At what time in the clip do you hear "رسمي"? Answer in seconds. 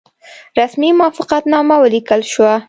0.59-0.89